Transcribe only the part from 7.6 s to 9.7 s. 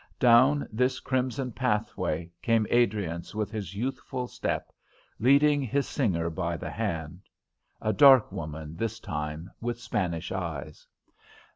a dark woman this time,